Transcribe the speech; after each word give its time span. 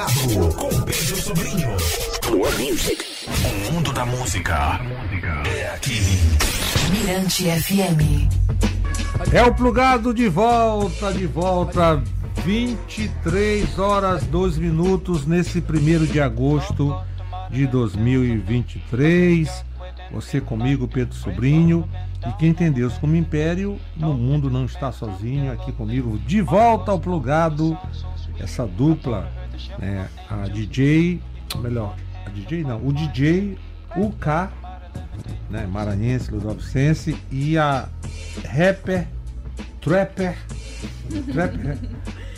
Com 0.00 0.80
Pedro 0.80 1.16
Sobrinho. 1.16 1.76
More 2.30 2.56
music. 2.56 3.04
O 3.68 3.72
mundo 3.74 3.92
da 3.92 4.06
música 4.06 4.80
é 5.46 5.74
aqui. 5.74 6.00
Mirante 6.90 7.44
FM. 7.44 8.26
É 9.30 9.42
o 9.42 9.54
plugado 9.54 10.14
de 10.14 10.26
volta, 10.26 11.12
de 11.12 11.26
volta. 11.26 12.02
23 12.42 13.78
horas 13.78 14.24
12 14.24 14.58
minutos 14.58 15.26
nesse 15.26 15.60
primeiro 15.60 16.06
de 16.06 16.18
agosto 16.18 16.98
de 17.50 17.66
2023. 17.66 19.66
Você 20.12 20.40
comigo, 20.40 20.88
Pedro 20.88 21.14
Sobrinho. 21.14 21.86
E 22.26 22.32
quem 22.38 22.54
tem 22.54 22.72
Deus 22.72 22.96
como 22.96 23.16
império, 23.16 23.78
no 23.94 24.14
mundo 24.14 24.48
não 24.48 24.64
está 24.64 24.90
sozinho. 24.92 25.52
Aqui 25.52 25.72
comigo, 25.72 26.18
de 26.20 26.40
volta 26.40 26.90
ao 26.90 26.98
plugado, 26.98 27.76
essa 28.38 28.66
dupla, 28.66 29.30
né? 29.78 30.08
A 30.28 30.48
DJ, 30.48 31.20
melhor, 31.56 31.96
a 32.26 32.30
DJ 32.30 32.62
não, 32.62 32.84
o 32.86 32.92
DJ 32.92 33.58
UK, 33.96 34.48
né? 35.48 35.66
Maranhense, 35.66 36.30
Ludovicense, 36.30 37.16
e 37.30 37.58
a 37.58 37.88
rapper, 38.44 39.06
trapper, 39.80 40.36
trapper, 41.32 41.78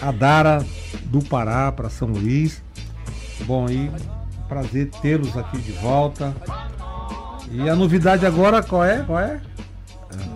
a 0.01 0.11
Dara 0.11 0.65
do 1.05 1.23
Pará 1.23 1.71
para 1.71 1.91
São 1.91 2.09
Luís. 2.09 2.63
Bom, 3.45 3.69
e 3.69 3.91
prazer 4.49 4.91
tê-los 5.01 5.37
aqui 5.37 5.59
de 5.59 5.73
volta. 5.73 6.35
E 7.51 7.69
a 7.69 7.77
novidade 7.77 8.25
agora 8.25 8.63
qual 8.63 8.85
é? 8.85 9.03
Qual 9.03 9.19
é? 9.19 9.41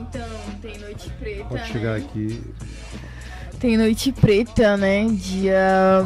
Então, 0.00 0.26
tem 0.60 0.78
Noite 0.78 1.10
Preta. 1.18 1.44
Pode 1.44 1.62
né? 1.62 1.66
chegar 1.66 1.96
aqui. 1.96 2.42
Tem 3.58 3.76
Noite 3.76 4.12
Preta, 4.12 4.76
né? 4.76 5.06
Dia, 5.06 6.04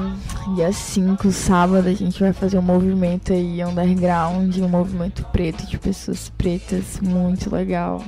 dia 0.55 0.73
5, 0.73 1.31
sábado, 1.31 1.89
a 1.89 1.93
gente 1.93 2.21
vai 2.21 2.33
fazer 2.33 2.59
um 2.59 2.63
movimento 2.63 3.33
aí 3.33 3.63
underground, 3.65 4.57
um 4.59 4.69
movimento 4.69 5.25
preto 5.33 5.67
de 5.67 5.79
pessoas 5.79 6.31
pretas, 6.37 7.01
muito 7.01 7.55
legal. 7.55 8.03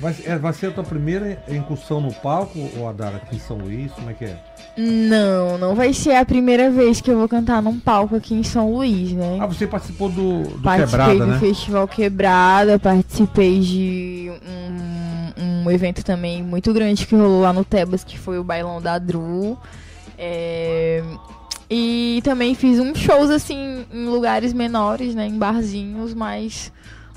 Vai, 0.00 0.16
é, 0.24 0.38
vai 0.38 0.52
ser 0.52 0.68
a 0.68 0.70
tua 0.70 0.84
primeira 0.84 1.42
incursão 1.48 2.00
no 2.00 2.12
palco, 2.12 2.58
ou 2.76 2.88
a 2.88 2.92
Dara, 2.92 3.16
aqui 3.18 3.36
em 3.36 3.38
São 3.38 3.58
Luís? 3.58 3.92
Como 3.92 4.10
é 4.10 4.14
que 4.14 4.24
é? 4.24 4.38
Não, 4.76 5.58
não 5.58 5.74
vai 5.74 5.92
ser 5.92 6.14
a 6.14 6.24
primeira 6.24 6.70
vez 6.70 7.00
que 7.00 7.10
eu 7.10 7.18
vou 7.18 7.28
cantar 7.28 7.62
num 7.62 7.78
palco 7.78 8.16
aqui 8.16 8.34
em 8.34 8.42
São 8.42 8.72
Luís, 8.72 9.12
né? 9.12 9.38
Ah, 9.40 9.46
você 9.46 9.66
participou 9.66 10.08
do, 10.08 10.42
do 10.42 10.62
participei 10.62 11.06
Quebrada, 11.06 11.26
do 11.26 11.32
né? 11.32 11.38
Festival 11.38 11.86
Quebrada, 11.86 12.78
participei 12.78 13.60
de 13.60 14.32
um, 15.38 15.64
um 15.66 15.70
evento 15.70 16.02
também 16.02 16.42
muito 16.42 16.72
grande 16.72 17.06
que 17.06 17.14
rolou 17.14 17.42
lá 17.42 17.52
no 17.52 17.64
Tebas, 17.64 18.02
que 18.02 18.18
foi 18.18 18.38
o 18.38 18.44
Bailão 18.44 18.80
da 18.80 18.98
Dru. 18.98 19.58
É, 20.18 21.02
E 21.74 22.20
também 22.22 22.54
fiz 22.54 22.78
uns 22.78 22.98
shows 22.98 23.30
assim 23.30 23.86
em 23.90 24.04
lugares 24.06 24.52
menores, 24.52 25.14
né? 25.14 25.26
Em 25.26 25.38
barzinhos, 25.38 26.12
mas 26.12 26.70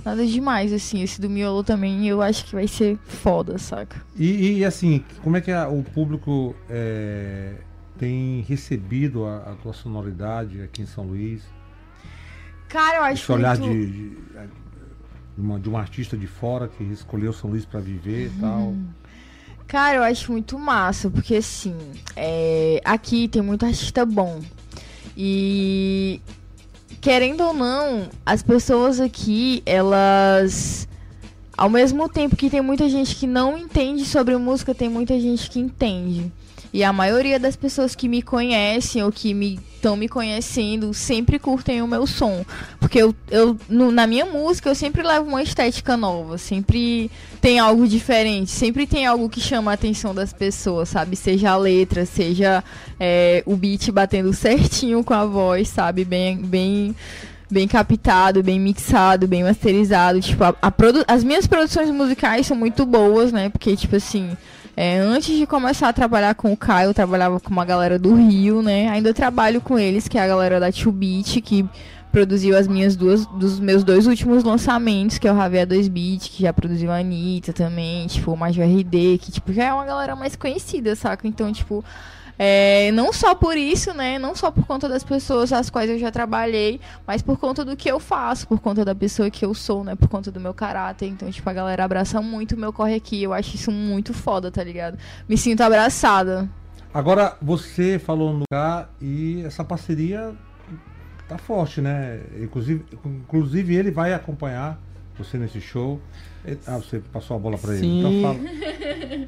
nada 0.05 0.25
demais, 0.25 0.71
assim. 0.71 1.01
Esse 1.01 1.19
do 1.19 1.29
Miolo 1.29 1.61
também 1.63 2.07
eu 2.07 2.21
acho 2.21 2.45
que 2.45 2.55
vai 2.55 2.67
ser 2.67 2.97
foda, 3.03 3.57
saca? 3.57 4.01
E, 4.15 4.59
e, 4.59 4.65
assim, 4.65 5.03
como 5.23 5.35
é 5.35 5.41
que 5.41 5.51
a- 5.51 5.67
o 5.67 5.83
público 5.83 6.55
é, 6.69 7.55
tem 7.97 8.45
recebido 8.47 9.25
a, 9.25 9.37
a 9.39 9.55
tua 9.55 9.73
sonoridade 9.73 10.61
aqui 10.61 10.83
em 10.83 10.85
São 10.85 11.03
Luís? 11.05 11.41
Cara, 12.69 12.97
eu 12.97 13.03
acho 13.03 13.23
Esse 13.23 13.31
olhar 13.33 13.57
muito... 13.57 13.73
de, 13.73 13.85
de, 13.91 14.09
de 14.09 15.41
uma, 15.41 15.59
de 15.59 15.69
um 15.69 15.77
artista 15.77 16.15
de 16.15 16.27
fora 16.27 16.67
que 16.69 16.83
escolheu 16.85 17.33
São 17.33 17.49
Luís 17.49 17.65
para 17.65 17.81
viver 17.81 18.27
e 18.27 18.39
tal. 18.39 18.73
Cara, 19.67 19.97
eu 19.97 20.03
acho 20.03 20.31
muito 20.31 20.57
massa, 20.59 21.09
porque 21.09 21.35
assim, 21.35 21.75
é, 22.15 22.79
aqui 22.85 23.27
tem 23.27 23.41
muito 23.41 23.65
artista 23.65 24.05
bom. 24.05 24.39
E 25.17 26.21
querendo 27.01 27.41
ou 27.41 27.53
não, 27.53 28.09
as 28.25 28.41
pessoas 28.41 28.99
aqui, 28.99 29.61
elas. 29.65 30.87
Ao 31.57 31.69
mesmo 31.69 32.09
tempo 32.09 32.35
que 32.35 32.49
tem 32.49 32.61
muita 32.61 32.89
gente 32.89 33.15
que 33.15 33.25
não 33.25 33.57
entende 33.57 34.03
sobre 34.05 34.35
música, 34.35 34.75
tem 34.75 34.89
muita 34.89 35.17
gente 35.19 35.49
que 35.49 35.59
entende. 35.59 36.31
E 36.73 36.83
a 36.83 36.91
maioria 36.91 37.39
das 37.39 37.55
pessoas 37.55 37.95
que 37.95 38.09
me 38.09 38.21
conhecem 38.21 39.01
ou 39.01 39.11
que 39.11 39.33
me 39.33 39.59
estão 39.85 39.95
me 39.95 40.09
conhecendo 40.09 40.95
sempre 40.95 41.37
curtem 41.37 41.79
o 41.83 41.87
meu 41.87 42.07
som. 42.07 42.43
Porque 42.79 42.97
eu, 42.99 43.13
eu 43.29 43.55
no- 43.69 43.91
na 43.91 44.07
minha 44.07 44.25
música 44.25 44.67
eu 44.67 44.73
sempre 44.73 45.03
levo 45.03 45.27
uma 45.27 45.43
estética 45.43 45.95
nova, 45.95 46.39
sempre 46.39 47.11
tem 47.39 47.59
algo 47.59 47.87
diferente, 47.87 48.49
sempre 48.49 48.87
tem 48.87 49.05
algo 49.05 49.29
que 49.29 49.39
chama 49.39 49.69
a 49.69 49.73
atenção 49.75 50.15
das 50.15 50.33
pessoas, 50.33 50.89
sabe? 50.89 51.15
Seja 51.15 51.51
a 51.51 51.57
letra, 51.57 52.03
seja 52.03 52.63
é, 52.99 53.43
o 53.45 53.55
beat 53.55 53.91
batendo 53.91 54.33
certinho 54.33 55.03
com 55.03 55.13
a 55.13 55.25
voz, 55.25 55.67
sabe? 55.67 56.03
Bem, 56.03 56.37
bem, 56.37 56.95
bem 57.49 57.67
captado, 57.67 58.41
bem 58.41 58.59
mixado, 58.59 59.27
bem 59.27 59.43
masterizado. 59.43 60.19
Tipo, 60.19 60.45
a, 60.45 60.55
a 60.63 60.73
as 61.07 61.23
minhas 61.23 61.45
produções 61.45 61.91
musicais 61.91 62.47
são 62.47 62.57
muito 62.57 62.87
boas, 62.87 63.31
né? 63.31 63.49
Porque, 63.49 63.75
tipo 63.75 63.95
assim. 63.95 64.35
É, 64.75 64.97
antes 64.99 65.37
de 65.37 65.45
começar 65.47 65.89
a 65.89 65.93
trabalhar 65.93 66.35
com 66.35 66.51
o 66.51 66.57
Caio, 66.57 66.89
eu 66.89 66.93
trabalhava 66.93 67.39
com 67.39 67.49
uma 67.49 67.63
galera 67.63 67.97
do 67.97 68.13
Rio, 68.13 68.61
né? 68.61 68.89
Ainda 68.89 69.13
trabalho 69.13 69.61
com 69.61 69.79
eles, 69.79 70.07
que 70.07 70.17
é 70.17 70.21
a 70.21 70.27
galera 70.27 70.59
da 70.59 70.71
Tio 70.71 70.91
Beat, 70.91 71.41
que 71.41 71.65
produziu 72.11 72.57
as 72.57 72.65
minhas 72.67 72.95
duas, 72.95 73.25
dos 73.25 73.59
meus 73.59 73.83
dois 73.83 74.07
últimos 74.07 74.43
lançamentos, 74.43 75.17
que 75.17 75.27
é 75.27 75.33
o 75.33 75.35
Javier 75.35 75.67
2 75.67 75.87
Beat, 75.89 76.29
que 76.29 76.43
já 76.43 76.53
produziu 76.53 76.89
a 76.91 76.99
Anitta 76.99 77.51
também, 77.51 78.07
tipo, 78.07 78.31
o 78.31 78.37
Major 78.37 78.63
RD, 78.63 79.17
que, 79.17 79.31
tipo, 79.33 79.51
já 79.51 79.65
é 79.65 79.73
uma 79.73 79.83
galera 79.83 80.15
mais 80.15 80.35
conhecida, 80.35 80.95
saca? 80.95 81.27
Então, 81.27 81.51
tipo, 81.51 81.83
é, 82.37 82.91
não 82.91 83.13
só 83.13 83.33
por 83.33 83.55
isso, 83.57 83.93
né? 83.93 84.19
Não 84.19 84.35
só 84.35 84.51
por 84.51 84.65
conta 84.65 84.89
das 84.89 85.03
pessoas 85.03 85.53
às 85.53 85.69
quais 85.69 85.89
eu 85.89 85.97
já 85.97 86.11
trabalhei, 86.11 86.79
mas 87.07 87.21
por 87.21 87.37
conta 87.37 87.63
do 87.63 87.75
que 87.75 87.89
eu 87.89 87.99
faço, 87.99 88.47
por 88.47 88.59
conta 88.59 88.83
da 88.83 88.93
pessoa 88.93 89.29
que 89.29 89.45
eu 89.45 89.53
sou, 89.53 89.83
né? 89.83 89.95
Por 89.95 90.09
conta 90.09 90.31
do 90.31 90.39
meu 90.39 90.53
caráter. 90.53 91.07
Então, 91.07 91.29
tipo, 91.31 91.49
a 91.49 91.53
galera 91.53 91.85
abraça 91.85 92.21
muito 92.21 92.55
o 92.55 92.59
meu 92.59 92.73
corre 92.73 92.95
aqui. 92.95 93.23
Eu 93.23 93.33
acho 93.33 93.55
isso 93.55 93.71
muito 93.71 94.13
foda, 94.13 94.51
tá 94.51 94.63
ligado? 94.63 94.97
Me 95.27 95.37
sinto 95.37 95.61
abraçada. 95.61 96.49
Agora, 96.93 97.37
você 97.41 97.99
falou 97.99 98.33
no 98.33 98.43
lugar 98.49 98.89
e 99.01 99.43
essa 99.45 99.63
parceria 99.63 100.33
tá 101.27 101.37
forte, 101.37 101.81
né? 101.81 102.21
Inclusive, 102.39 102.85
inclusive 103.05 103.75
ele 103.75 103.91
vai 103.91 104.13
acompanhar 104.13 104.79
você 105.17 105.37
nesse 105.37 105.61
show. 105.61 105.99
Ah, 106.67 106.77
você 106.77 106.99
passou 107.11 107.35
a 107.35 107.39
bola 107.39 107.57
para 107.57 107.73
ele. 107.73 107.81
Sim. 107.81 107.99
Então 107.99 108.21
fala. 108.21 108.39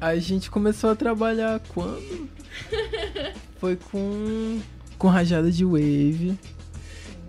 A 0.00 0.16
gente 0.16 0.50
começou 0.50 0.90
a 0.90 0.96
trabalhar 0.96 1.60
quando? 1.74 2.28
Foi 3.58 3.76
com 3.76 4.60
com 4.96 5.08
rajada 5.08 5.50
de 5.50 5.64
wave, 5.64 6.36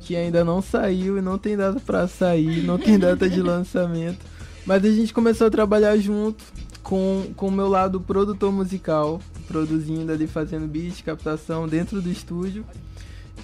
que 0.02 0.16
ainda 0.16 0.44
não 0.44 0.60
saiu 0.62 1.20
e 1.20 1.22
não 1.22 1.38
tem 1.38 1.56
data 1.56 1.80
pra 1.80 2.08
sair, 2.08 2.64
não 2.64 2.80
tem 2.80 2.98
data 3.00 3.30
de 3.30 3.42
lançamento. 3.42 4.26
Mas 4.66 4.84
a 4.84 4.92
gente 4.92 5.14
começou 5.14 5.48
a 5.48 5.52
trabalhar 5.52 5.98
junto 5.98 6.44
com 6.84 7.32
com 7.36 7.48
o 7.48 7.52
meu 7.52 7.68
lado 7.68 8.00
produtor 8.02 8.52
musical, 8.52 9.22
produzindo 9.48 10.12
ali, 10.12 10.28
fazendo 10.28 10.68
beat, 10.68 11.04
captação 11.04 11.68
dentro 11.68 12.02
do 12.02 12.10
estúdio. 12.10 12.66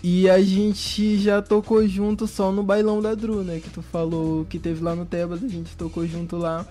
E 0.04 0.30
a 0.30 0.42
gente 0.42 1.18
já 1.18 1.42
tocou 1.42 1.88
junto 1.88 2.28
só 2.28 2.52
no 2.52 2.62
bailão 2.64 3.02
da 3.02 3.16
Dru, 3.16 3.44
né? 3.44 3.60
Que 3.60 3.70
tu 3.70 3.82
falou 3.82 4.46
que 4.46 4.60
teve 4.60 4.84
lá 4.84 4.96
no 4.96 5.06
Tebas, 5.06 5.44
a 5.44 5.48
gente 5.48 5.76
tocou 5.76 6.06
junto 6.06 6.38
lá. 6.38 6.66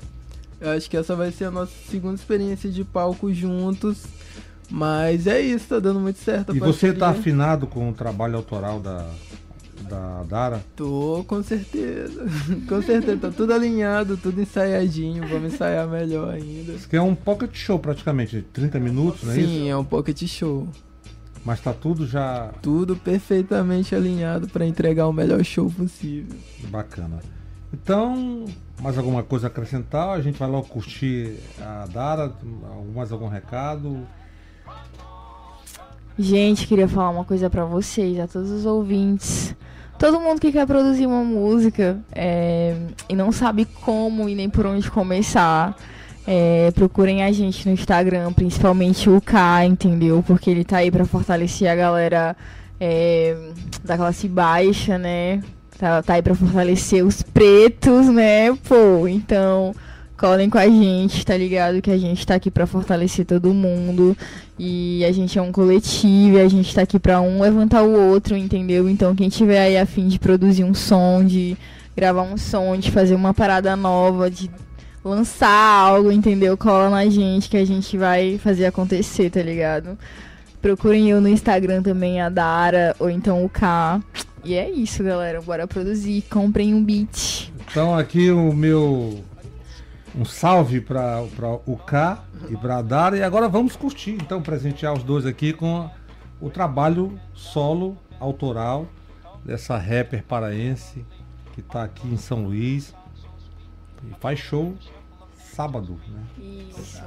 Eu 0.60 0.70
acho 0.70 0.88
que 0.88 0.96
essa 0.96 1.16
vai 1.16 1.30
ser 1.32 1.46
a 1.46 1.50
nossa 1.50 1.72
segunda 1.90 2.14
experiência 2.14 2.70
de 2.70 2.84
palco 2.84 3.32
juntos. 3.32 4.04
Mas 4.70 5.26
é 5.26 5.40
isso, 5.40 5.68
tá 5.68 5.78
dando 5.78 6.00
muito 6.00 6.18
certo. 6.18 6.54
E 6.54 6.58
você 6.58 6.92
tá 6.92 7.10
afinado 7.10 7.66
com 7.66 7.90
o 7.90 7.92
trabalho 7.92 8.36
autoral 8.36 8.80
da, 8.80 9.06
da 9.88 10.22
Dara? 10.22 10.64
Tô, 10.74 11.24
com 11.26 11.42
certeza. 11.42 12.24
com 12.66 12.82
certeza, 12.82 13.16
tá 13.18 13.30
tudo 13.30 13.52
alinhado, 13.52 14.16
tudo 14.16 14.40
ensaiadinho. 14.40 15.26
Vamos 15.28 15.52
ensaiar 15.52 15.86
melhor 15.86 16.34
ainda. 16.34 16.72
Isso 16.72 16.88
que 16.88 16.96
é 16.96 17.02
um 17.02 17.14
pocket 17.14 17.54
show 17.54 17.78
praticamente, 17.78 18.44
30 18.52 18.80
minutos, 18.80 19.22
não 19.22 19.32
é 19.32 19.38
isso? 19.38 19.48
Sim, 19.48 19.68
é 19.68 19.76
um 19.76 19.84
pocket 19.84 20.26
show. 20.26 20.68
Mas 21.44 21.60
tá 21.60 21.72
tudo 21.72 22.06
já 22.06 22.50
Tudo 22.62 22.96
perfeitamente 22.96 23.94
alinhado 23.94 24.48
pra 24.48 24.64
entregar 24.66 25.06
o 25.06 25.12
melhor 25.12 25.44
show 25.44 25.70
possível. 25.70 26.36
bacana. 26.68 27.20
Então, 27.72 28.44
mais 28.80 28.96
alguma 28.96 29.22
coisa 29.22 29.46
a 29.46 29.50
acrescentar? 29.50 30.10
A 30.10 30.20
gente 30.22 30.38
vai 30.38 30.48
logo 30.48 30.68
curtir 30.68 31.36
a 31.60 31.86
Dara, 31.92 32.32
mais 32.94 33.10
algum 33.12 33.28
recado? 33.28 34.06
Gente, 36.16 36.68
queria 36.68 36.86
falar 36.86 37.10
uma 37.10 37.24
coisa 37.24 37.50
pra 37.50 37.64
vocês, 37.64 38.18
a 38.20 38.28
todos 38.28 38.50
os 38.50 38.64
ouvintes. 38.64 39.54
Todo 39.98 40.20
mundo 40.20 40.40
que 40.40 40.52
quer 40.52 40.66
produzir 40.66 41.06
uma 41.06 41.24
música 41.24 41.98
é, 42.12 42.76
e 43.08 43.16
não 43.16 43.32
sabe 43.32 43.64
como 43.64 44.28
e 44.28 44.34
nem 44.34 44.48
por 44.48 44.66
onde 44.66 44.88
começar, 44.90 45.76
é, 46.26 46.70
procurem 46.74 47.22
a 47.22 47.30
gente 47.32 47.66
no 47.66 47.74
Instagram, 47.74 48.32
principalmente 48.32 49.10
o 49.10 49.20
K, 49.20 49.64
entendeu? 49.66 50.22
Porque 50.26 50.50
ele 50.50 50.64
tá 50.64 50.78
aí 50.78 50.90
pra 50.90 51.04
fortalecer 51.04 51.70
a 51.70 51.76
galera 51.76 52.36
é, 52.80 53.36
da 53.84 53.96
classe 53.96 54.28
baixa, 54.28 54.98
né? 54.98 55.42
Tá, 55.78 56.02
tá 56.02 56.14
aí 56.14 56.22
pra 56.22 56.34
fortalecer 56.34 57.04
os 57.04 57.22
pretos, 57.22 58.06
né? 58.06 58.54
Pô, 58.66 59.06
então 59.06 59.74
colhem 60.16 60.48
com 60.48 60.56
a 60.56 60.66
gente, 60.66 61.26
tá 61.26 61.36
ligado? 61.36 61.82
Que 61.82 61.90
a 61.90 61.98
gente 61.98 62.26
tá 62.26 62.36
aqui 62.36 62.50
pra 62.50 62.66
fortalecer 62.66 63.26
todo 63.26 63.52
mundo. 63.52 64.16
E 64.58 65.04
a 65.04 65.12
gente 65.12 65.38
é 65.38 65.42
um 65.42 65.52
coletivo, 65.52 66.38
e 66.38 66.40
a 66.40 66.48
gente 66.48 66.74
tá 66.74 66.82
aqui 66.82 66.98
pra 66.98 67.20
um 67.20 67.42
levantar 67.42 67.82
o 67.82 67.92
outro, 67.92 68.36
entendeu? 68.36 68.88
Então 68.88 69.14
quem 69.14 69.28
tiver 69.28 69.60
aí 69.60 69.76
a 69.76 69.84
fim 69.84 70.08
de 70.08 70.18
produzir 70.18 70.64
um 70.64 70.72
som, 70.72 71.22
de 71.24 71.56
gravar 71.96 72.22
um 72.22 72.38
som, 72.38 72.76
de 72.76 72.90
fazer 72.90 73.14
uma 73.14 73.34
parada 73.34 73.76
nova, 73.76 74.30
de 74.30 74.50
lançar 75.04 75.50
algo, 75.50 76.10
entendeu? 76.10 76.56
Cola 76.56 76.88
na 76.88 77.06
gente 77.06 77.50
que 77.50 77.56
a 77.56 77.64
gente 77.64 77.96
vai 77.98 78.38
fazer 78.38 78.66
acontecer, 78.66 79.30
tá 79.30 79.42
ligado? 79.42 79.98
Procurem 80.62 81.10
eu 81.10 81.20
no 81.20 81.28
Instagram 81.28 81.82
também, 81.82 82.20
a 82.20 82.28
Dara, 82.30 82.96
ou 82.98 83.10
então 83.10 83.44
o 83.44 83.48
K. 83.48 84.00
E 84.42 84.54
é 84.54 84.70
isso, 84.70 85.04
galera. 85.04 85.42
Bora 85.42 85.66
produzir. 85.66 86.22
Comprem 86.30 86.74
um 86.74 86.82
beat. 86.82 87.52
Então 87.68 87.96
aqui 87.96 88.30
o 88.30 88.52
meu 88.52 89.22
um 90.16 90.24
salve 90.24 90.80
para 90.80 91.22
o 91.66 91.76
K 91.76 92.24
e 92.48 92.56
para 92.56 92.78
a 92.78 92.82
Dara. 92.82 93.16
E 93.16 93.22
agora 93.22 93.48
vamos 93.48 93.76
curtir, 93.76 94.12
então, 94.12 94.40
presentear 94.40 94.92
os 94.92 95.02
dois 95.02 95.26
aqui 95.26 95.52
com 95.52 95.90
o 96.40 96.48
trabalho 96.48 97.18
solo 97.34 97.96
autoral 98.20 98.86
dessa 99.44 99.76
rapper 99.76 100.22
paraense 100.22 101.04
que 101.52 101.60
está 101.60 101.84
aqui 101.84 102.06
em 102.06 102.16
São 102.16 102.44
Luís. 102.44 102.94
E 104.10 104.14
faz 104.20 104.38
show 104.38 104.74
sábado, 105.54 105.96
né? 106.08 106.22
Isso. 106.70 107.02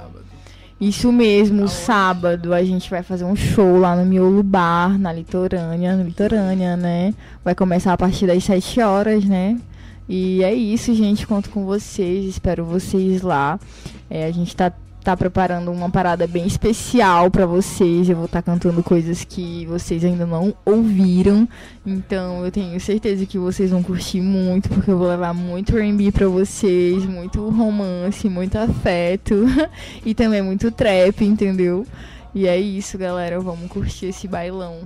Isso 0.80 1.12
mesmo, 1.12 1.66
sábado 1.66 2.54
a 2.54 2.62
gente 2.62 2.88
vai 2.88 3.02
fazer 3.02 3.24
um 3.24 3.34
show 3.34 3.78
lá 3.78 3.96
no 3.96 4.04
Miolo 4.06 4.44
Bar, 4.44 4.96
na 4.96 5.12
Litorânea, 5.12 5.96
no 5.96 6.04
Litorânea, 6.04 6.76
né? 6.76 7.12
Vai 7.44 7.54
começar 7.54 7.92
a 7.92 7.96
partir 7.96 8.26
das 8.26 8.44
7 8.44 8.80
horas, 8.80 9.24
né? 9.24 9.60
E 10.08 10.42
é 10.42 10.54
isso, 10.54 10.94
gente. 10.94 11.26
Conto 11.26 11.50
com 11.50 11.66
vocês. 11.66 12.24
Espero 12.24 12.64
vocês 12.64 13.22
lá. 13.22 13.58
É, 14.08 14.24
a 14.24 14.30
gente 14.30 14.54
tá, 14.56 14.72
tá 15.08 15.16
preparando 15.16 15.72
uma 15.72 15.88
parada 15.88 16.26
bem 16.26 16.46
especial 16.46 17.30
para 17.30 17.46
vocês. 17.46 18.10
Eu 18.10 18.16
vou 18.16 18.26
estar 18.26 18.42
tá 18.42 18.52
cantando 18.52 18.82
coisas 18.82 19.24
que 19.24 19.64
vocês 19.64 20.04
ainda 20.04 20.26
não 20.26 20.54
ouviram. 20.66 21.48
Então 21.86 22.44
eu 22.44 22.52
tenho 22.52 22.78
certeza 22.78 23.24
que 23.24 23.38
vocês 23.38 23.70
vão 23.70 23.82
curtir 23.82 24.20
muito, 24.20 24.68
porque 24.68 24.90
eu 24.90 24.98
vou 24.98 25.08
levar 25.08 25.32
muito 25.32 25.74
RB 25.78 26.12
pra 26.12 26.28
vocês, 26.28 27.06
muito 27.06 27.48
romance, 27.48 28.28
muito 28.28 28.58
afeto 28.58 29.46
e 30.04 30.14
também 30.14 30.42
muito 30.42 30.70
trap, 30.70 31.24
entendeu? 31.24 31.86
E 32.34 32.46
é 32.46 32.58
isso, 32.58 32.98
galera. 32.98 33.40
Vamos 33.40 33.70
curtir 33.70 34.06
esse 34.06 34.28
bailão. 34.28 34.80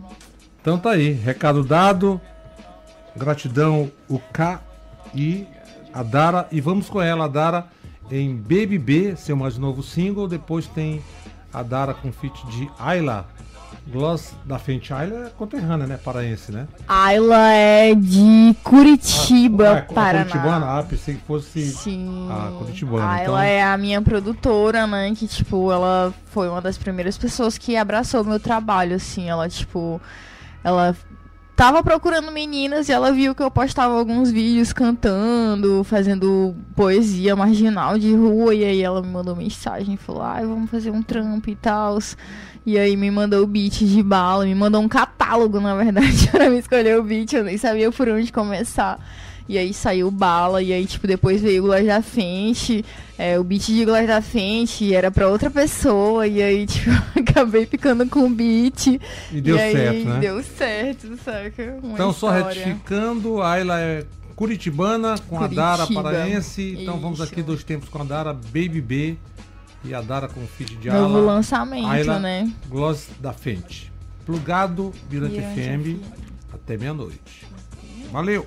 Então 0.60 0.78
tá 0.78 0.92
aí, 0.92 1.10
recado 1.10 1.64
dado. 1.64 2.20
Gratidão, 3.16 3.90
o 4.08 4.20
K 4.20 4.62
e 5.16 5.48
a 5.92 6.04
Dara. 6.04 6.46
E 6.52 6.60
vamos 6.60 6.88
com 6.88 7.02
ela, 7.02 7.24
a 7.24 7.28
Dara, 7.28 7.66
em 8.12 8.36
BBB, 8.36 9.16
seu 9.16 9.34
mais 9.34 9.56
novo 9.56 9.82
single. 9.82 10.28
Depois 10.28 10.66
tem 10.66 11.02
a 11.52 11.62
Dara 11.62 11.94
com 11.94 12.12
feat 12.12 12.46
de 12.48 12.70
Ayla. 12.78 13.26
Gloss 13.86 14.34
da 14.44 14.58
Frente 14.60 14.92
Ayla 14.92 15.26
é 15.26 15.30
conterrânea, 15.30 15.86
né? 15.86 15.96
Paraense, 15.96 16.52
né? 16.52 16.68
Ayla 16.86 17.50
é 17.52 17.94
de 17.94 18.54
Curitiba, 18.62 19.70
ah, 19.70 19.76
é, 19.78 19.80
Paraná. 19.80 20.24
Curitibana? 20.26 20.78
Ah, 20.78 20.82
pensei 20.84 21.14
que 21.16 21.22
fosse 21.22 21.66
Sim. 21.72 22.28
a 22.30 22.58
Curitibana. 22.58 23.08
Ayla 23.08 23.22
então... 23.22 23.38
é 23.38 23.62
a 23.64 23.76
minha 23.76 24.00
produtora, 24.00 24.86
né? 24.86 25.12
Que, 25.16 25.26
tipo, 25.26 25.72
ela 25.72 26.14
foi 26.26 26.48
uma 26.48 26.60
das 26.60 26.78
primeiras 26.78 27.18
pessoas 27.18 27.58
que 27.58 27.74
abraçou 27.76 28.22
meu 28.22 28.38
trabalho, 28.38 28.94
assim. 28.94 29.28
Ela, 29.28 29.48
tipo, 29.48 30.00
ela 30.62 30.94
tava 31.54 31.82
procurando 31.82 32.30
meninas 32.32 32.88
e 32.88 32.92
ela 32.92 33.12
viu 33.12 33.34
que 33.34 33.42
eu 33.42 33.50
postava 33.50 33.96
alguns 33.98 34.30
vídeos 34.30 34.72
cantando, 34.72 35.84
fazendo 35.84 36.54
poesia 36.74 37.36
marginal 37.36 37.98
de 37.98 38.14
rua. 38.14 38.54
E 38.54 38.64
aí 38.64 38.82
ela 38.82 39.02
me 39.02 39.08
mandou 39.08 39.36
mensagem, 39.36 39.96
falou: 39.96 40.22
ai, 40.22 40.44
vamos 40.44 40.70
fazer 40.70 40.90
um 40.90 41.02
trampo 41.02 41.50
e 41.50 41.56
tal. 41.56 41.98
E 42.64 42.78
aí 42.78 42.96
me 42.96 43.10
mandou 43.10 43.42
o 43.42 43.46
beat 43.46 43.84
de 43.84 44.02
bala, 44.02 44.44
me 44.44 44.54
mandou 44.54 44.80
um 44.80 44.88
catálogo, 44.88 45.60
na 45.60 45.74
verdade, 45.74 46.28
pra 46.30 46.48
me 46.48 46.58
escolher 46.58 46.98
o 46.98 47.02
beat. 47.02 47.32
Eu 47.32 47.44
nem 47.44 47.58
sabia 47.58 47.90
por 47.90 48.08
onde 48.08 48.32
começar. 48.32 48.98
E 49.48 49.58
aí 49.58 49.74
saiu 49.74 50.10
bala, 50.10 50.62
e 50.62 50.72
aí, 50.72 50.86
tipo, 50.86 51.06
depois 51.06 51.40
veio 51.40 51.64
o 51.64 51.66
Glass 51.66 51.86
da 51.86 52.02
Frente. 52.02 52.84
É, 53.18 53.38
o 53.38 53.44
beat 53.44 53.66
de 53.66 53.84
Glass 53.84 54.06
da 54.06 54.22
Frente 54.22 54.94
era 54.94 55.10
pra 55.10 55.28
outra 55.28 55.50
pessoa. 55.50 56.26
E 56.26 56.42
aí, 56.42 56.64
tipo, 56.66 56.90
acabei 57.18 57.66
ficando 57.66 58.06
com 58.06 58.26
o 58.26 58.30
beat. 58.30 59.00
E 59.30 59.40
deu 59.40 59.56
e 59.56 59.58
certo, 59.58 59.90
aí, 59.90 60.04
né? 60.04 60.20
Deu 60.20 60.42
certo, 60.42 61.16
saca? 61.24 61.78
Uma 61.82 61.94
então, 61.94 62.10
história. 62.10 62.42
só 62.42 62.48
retificando, 62.48 63.42
a 63.42 63.52
Ayla 63.52 63.80
é 63.80 64.04
curitibana 64.34 65.14
com 65.28 65.36
Curitiba. 65.36 65.62
a 65.62 65.76
Dara 65.76 65.86
paraense. 65.92 66.76
Então 66.80 66.94
Isso. 66.94 67.02
vamos 67.02 67.20
aqui 67.20 67.42
dois 67.42 67.62
tempos 67.62 67.88
com 67.88 68.00
a 68.00 68.04
Dara 68.04 68.32
Baby 68.32 68.80
B 68.80 69.16
e 69.84 69.94
a 69.94 70.00
Dara 70.00 70.28
com 70.28 70.42
o 70.42 70.46
feed 70.46 70.76
de 70.76 70.88
Novo 70.88 71.16
Ala. 71.16 71.34
lançamento, 71.34 71.86
Ayla, 71.86 72.18
né? 72.18 72.50
Gloss 72.68 73.08
da 73.20 73.32
Frente. 73.32 73.92
Plugado, 74.24 74.92
Mirante 75.10 75.40
FM, 75.40 76.00
até 76.52 76.76
meia-noite. 76.76 77.46
Valeu! 78.10 78.46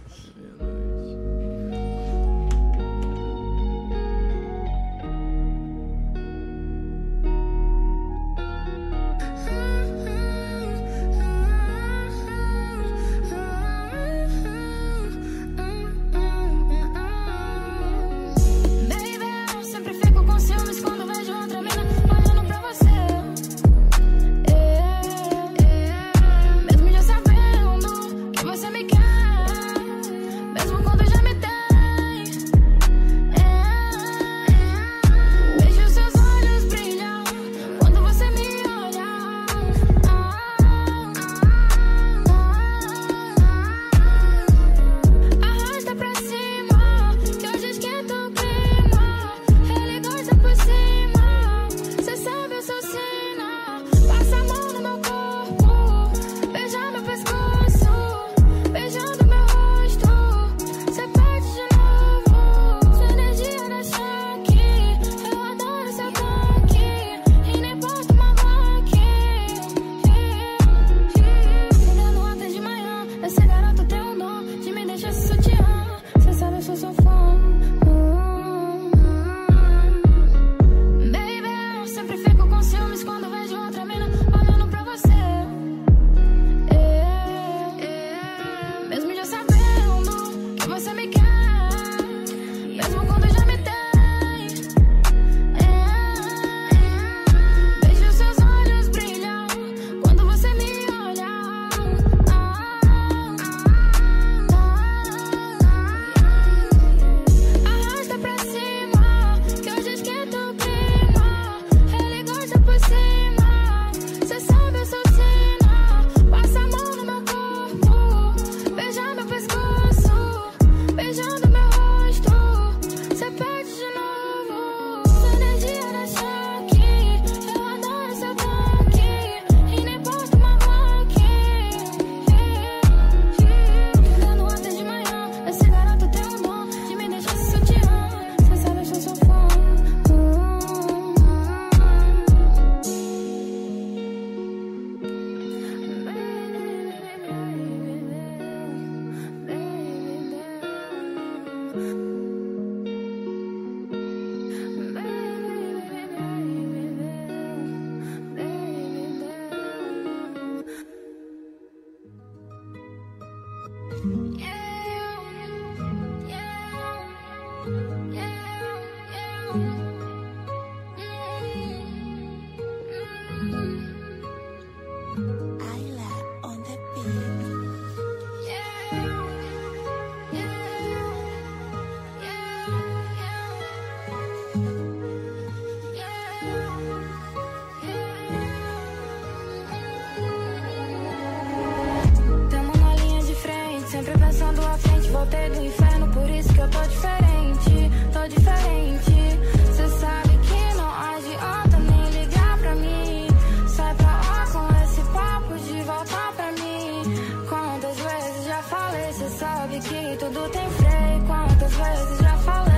tem 210.50 210.70
freio, 210.70 211.24
quantas 211.26 211.74
vezes 211.74 212.20
já 212.20 212.38
falei. 212.38 212.76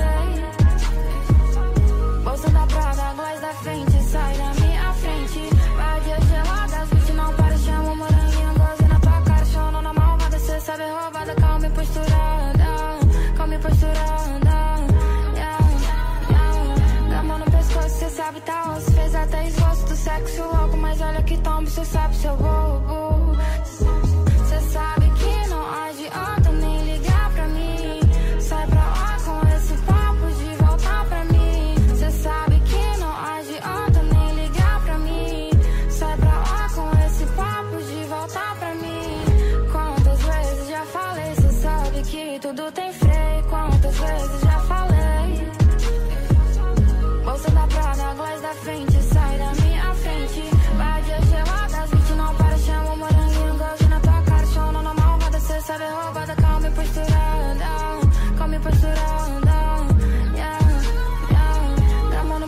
Bolsa 2.24 2.50
da 2.50 2.67
Prada, 2.67 3.13
voz 3.13 3.41
da 3.41 3.53
frente, 3.53 4.03
sai 4.03 4.38
da 4.38 4.53
minha 4.62 4.93
frente. 4.93 5.50
Vadia 5.75 6.17
gelada, 6.21 6.77
as 6.81 6.89
bitch 6.89 7.09
não 7.13 7.33
para, 7.33 7.57
chama 7.57 7.91
o 7.91 7.95
moranguinho, 7.95 8.53
goza 8.53 8.88
na 8.88 9.00
tua 9.00 9.21
cara, 9.21 9.45
chorando 9.45 9.81
na 9.81 9.93
malvada, 9.93 10.39
cê 10.39 10.59
sabe 10.59 10.83
é 10.83 10.91
roubada, 10.91 11.36
calma 11.36 11.67
e 11.67 11.69
posturada, 11.69 12.65
calma 13.38 13.55
e 13.55 13.59
posturada. 13.59 14.57
Gama 17.09 17.38
no 17.38 17.45
pescoço, 17.51 17.89
cê 17.89 18.09
sabe, 18.09 18.41
tá 18.41 18.74
osso, 18.75 18.91
fez 18.91 19.15
até 19.15 19.47
esboço 19.47 19.86
do 19.88 19.95
sexo 19.95 20.43
louco, 20.43 20.77
mas 20.77 21.01
olha 21.01 21.24
que 21.24 21.38
tombo, 21.38 21.69
cê 21.69 21.86
sabe, 21.86 22.15
seu 22.15 22.36
voo. 22.36 22.66
malvada, 56.08 56.36
calma 56.36 56.68
e 56.68 56.72
posturada. 56.72 57.68
Calma 58.38 58.56
e 58.56 58.60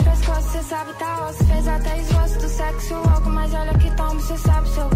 pescoço, 0.04 0.50
Cê 0.52 0.64
sabe, 0.64 0.94
tá 0.94 1.28
osso, 1.28 1.46
fez 1.46 1.68
até 1.68 2.00
esboço 2.00 2.40
do 2.40 2.50
sexo 2.50 2.94
louco 2.96 3.30
Mas 3.30 3.54
olha 3.54 3.74
que 3.78 3.92
tal 3.92 4.20
cê 4.20 4.38
sabe, 4.38 4.70
seu 4.70 4.90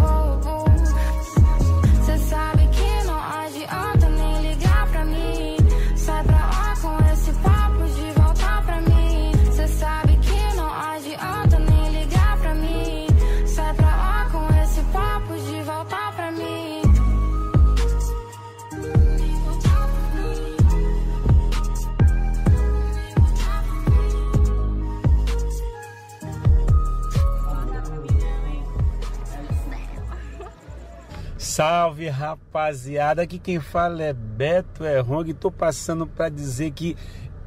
Salve 31.55 32.09
rapaziada, 32.09 33.21
aqui 33.21 33.37
quem 33.37 33.59
fala 33.59 34.01
é 34.01 34.11
Beto 34.11 34.83
Errong 34.83 35.29
e 35.29 35.35
tô 35.35 35.51
passando 35.51 36.07
para 36.07 36.27
dizer 36.27 36.71
que 36.71 36.97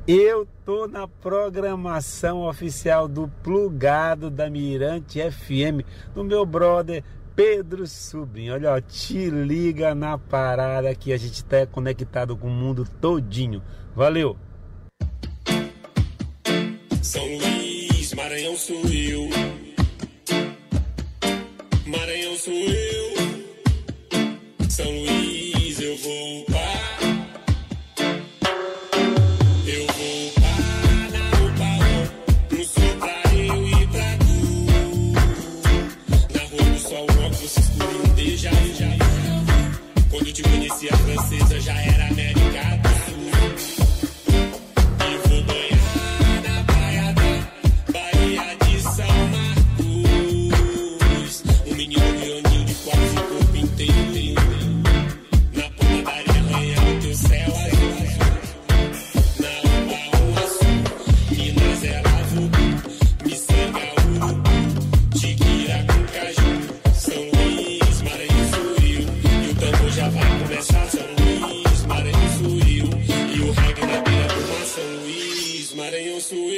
eu 0.07 0.47
tô 0.65 0.87
na 0.87 1.09
programação 1.09 2.47
oficial 2.47 3.09
do 3.09 3.27
Plugado 3.43 4.31
da 4.31 4.49
Mirante 4.49 5.19
FM, 5.29 5.83
do 6.15 6.23
meu 6.23 6.47
brother 6.47 7.03
Pedro 7.35 7.85
Subim. 7.85 8.51
Olha, 8.51 8.75
ó, 8.75 8.81
te 8.81 9.29
liga 9.29 9.93
na 9.93 10.17
parada 10.17 10.95
que 10.95 11.13
a 11.13 11.17
gente 11.17 11.45
tá 11.45 11.67
conectado 11.67 12.37
com 12.37 12.47
o 12.47 12.51
mundo 12.51 12.87
todinho. 13.01 13.61
Valeu! 13.93 14.39
São 17.03 17.25
Luís, 17.25 18.15
Maranhão. 18.15 18.55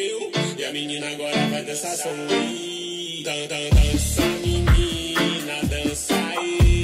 Eu. 0.08 0.30
E 0.56 0.64
a 0.64 0.72
menina 0.72 1.08
agora 1.10 1.46
vai 1.48 1.62
dançar 1.64 1.96
Luís. 2.08 3.22
Dan, 3.24 3.46
dan, 3.48 3.70
dança, 3.70 4.22
menina, 4.44 5.56
dança 5.68 6.14
aí. 6.14 6.82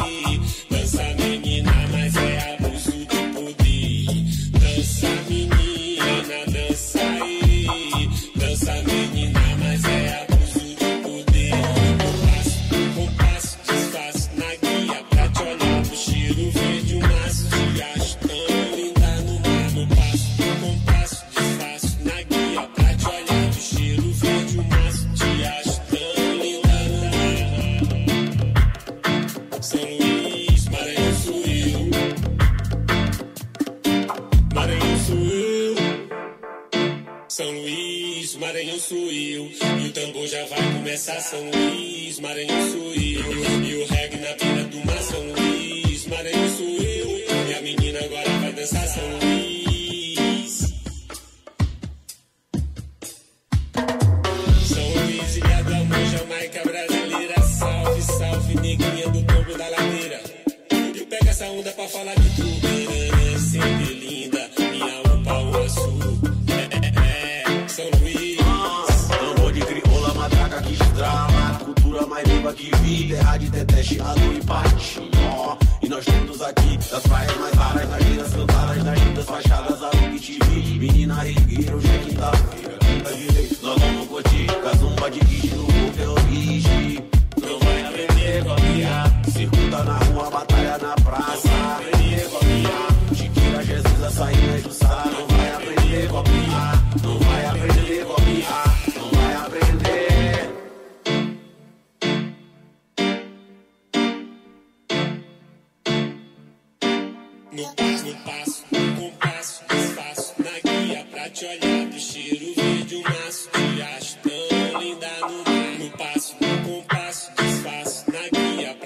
Dança, 0.70 1.02
menina, 1.18 1.72
mas 1.92 2.16
é 2.16 2.54
abuso 2.54 2.92
de 2.92 3.22
poder. 3.34 4.06
Dança, 4.60 5.08
menina, 5.28 5.53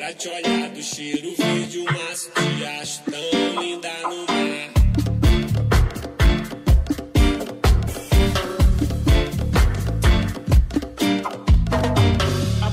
Tá 0.08 0.14
te 0.14 0.26
olhar 0.26 0.70
do 0.70 0.82
cheiro 0.82 1.34
vídeo, 1.36 1.84
mas 1.84 1.94
maço 1.94 2.30
te 2.56 2.64
acho 2.64 3.02
tão 3.02 3.62
linda 3.62 3.90
no 4.04 4.24
mar. 4.24 4.70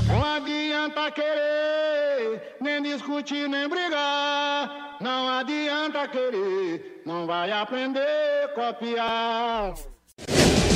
Não 0.08 0.24
adianta 0.24 1.12
querer, 1.12 2.56
nem 2.62 2.82
discutir, 2.82 3.50
nem 3.50 3.68
brigar. 3.68 4.98
Não 5.02 5.28
adianta 5.28 6.08
querer, 6.08 7.02
não 7.06 7.28
vai 7.28 7.52
aprender 7.52 8.46
a 8.46 8.48
copiar. 8.48 9.74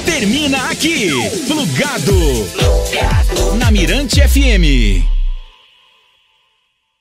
Termina 0.04 0.70
aqui, 0.70 1.10
plugado, 1.48 2.12
plugado. 2.52 3.56
na 3.56 3.72
Mirante 3.72 4.20
FM. 4.28 5.09